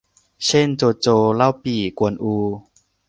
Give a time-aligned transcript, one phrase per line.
[0.45, 2.35] เช่น โจโฉ เล่าปี่ กวนอู